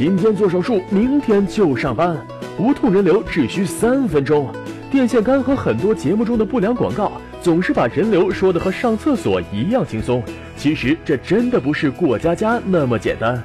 [0.00, 2.16] 今天做手术，明天就上班，
[2.58, 4.50] 无痛人流只需三分钟。
[4.90, 10.22] 电线杆和很多节目中的不良广告总是把人流说的和上厕所一样轻松，
[10.56, 13.42] 其实这真的不是过家家那么简单。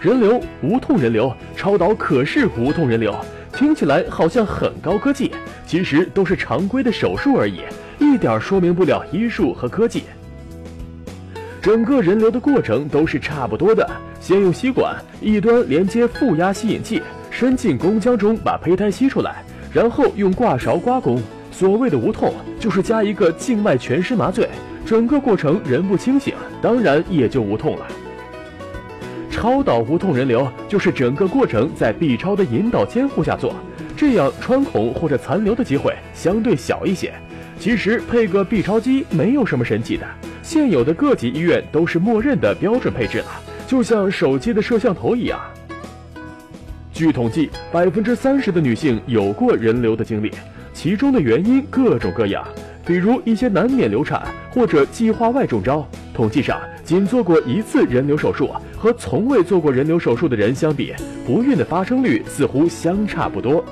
[0.00, 3.12] 人流、无痛人流、超导可视无痛人流，
[3.52, 5.32] 听起来好像很高科技，
[5.66, 7.62] 其实都是常规的手术而已，
[7.98, 10.04] 一点说明不了医术和科技。
[11.62, 13.86] 整个人流的过程都是差不多的，
[14.18, 21.20] 先用吸管一端连接负压吸引器，伸进宫腔中把胚胎吸出来，然后用挂勺刮宫。
[21.52, 24.48] 所谓的无痛，就是加一个静脉全身麻醉，
[24.86, 27.86] 整个过程人不清醒，当然也就无痛了。
[29.30, 33.54] 超导无痛人流就是整个过程在 B 超的引导监护下做，
[33.94, 37.12] 这样穿孔或者残留的机会相对小一些。
[37.58, 40.06] 其实配个 B 超机没有什么神奇的。
[40.42, 43.26] 现有的各级医院都是默认的标准配置了，
[43.66, 45.38] 就像手机的摄像头一样。
[46.92, 50.30] 据统计，百分之三十的女性有过人流的经历，
[50.72, 52.46] 其中的原因各种各样，
[52.84, 55.86] 比如一些难免流产或者计划外中招。
[56.12, 60.92] 统计上，仅做过一次人流手术和从未做过人流手术的人相比，
[61.24, 63.64] 不孕的发生率似乎相差不多。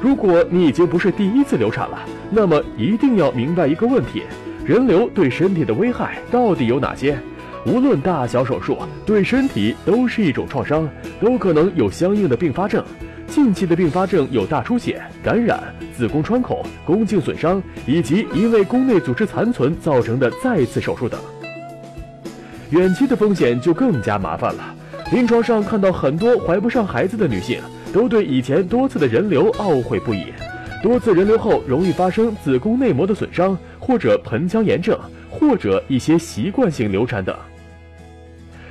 [0.00, 1.98] 如果你已经不是第一次流产了，
[2.30, 4.22] 那么一定要明白一个问题。
[4.64, 7.18] 人流对身体的危害到底有哪些？
[7.66, 10.88] 无论大小手术，对身体都是一种创伤，
[11.20, 12.84] 都可能有相应的并发症。
[13.26, 15.60] 近期的并发症有大出血、感染、
[15.96, 21.18] 子宫穿孔、宫颈损伤，以及因为宫内组织残存造成的再次手术等。
[22.70, 24.74] 远期的风险就更加麻烦了。
[25.10, 27.60] 临床上看到很多怀不上孩子的女性，
[27.92, 30.26] 都对以前多次的人流懊悔不已。
[30.82, 33.56] 多次人流后，容易发生子宫内膜的损伤。
[33.84, 34.96] 或者盆腔炎症，
[35.28, 37.36] 或者一些习惯性流产等。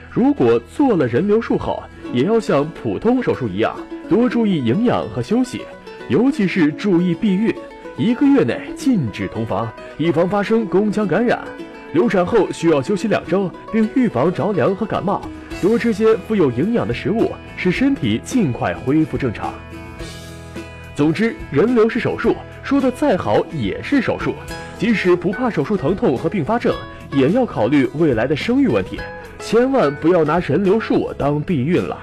[0.09, 1.83] 如果做了人流术后，
[2.13, 3.75] 也要像普通手术一样，
[4.07, 5.63] 多注意营养和休息，
[6.07, 7.53] 尤其是注意避孕，
[7.97, 11.43] 一个月内禁止同房，以防发生宫腔感染。
[11.91, 15.21] 流产后需要休息两周，并预防着凉和感冒。
[15.61, 19.53] 多吃些富有营养的食物，使身体尽快恢复正常。
[21.01, 24.35] 总之，人流是手术，说的再好也是手术。
[24.77, 26.75] 即使不怕手术疼痛和并发症，
[27.11, 28.99] 也要考虑未来的生育问题，
[29.39, 31.97] 千万不要拿人流术当避孕了。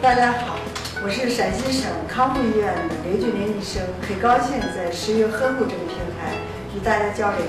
[0.00, 0.60] 大家好，
[1.02, 6.36] 我是陕西省康复医院的刘俊林医生，很高兴在十月呵护这个平台
[6.72, 7.40] 与大家交流，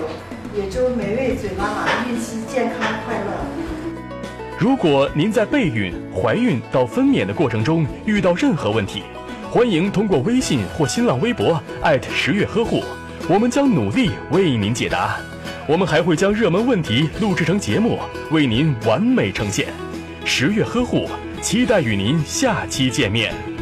[0.55, 4.57] 也祝每位准妈妈孕期健康快乐。
[4.57, 9.03] 如果您在备孕、怀孕到分娩的过程中遇到任何问题，
[9.49, 11.61] 欢迎通过微信或新浪微博
[12.13, 12.83] 十月呵护。
[13.29, 15.17] 我们将努力为您解答，
[15.65, 17.97] 我们还会将热门问题录制成节目，
[18.29, 19.67] 为您完美呈现。
[20.25, 21.09] 十月呵护，
[21.41, 23.56] 期待与您下期见面。